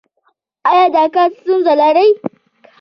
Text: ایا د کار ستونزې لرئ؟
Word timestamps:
ایا 0.69 0.85
د 0.93 0.95
کار 1.15 1.29
ستونزې 1.39 1.73
لرئ؟ 1.81 2.09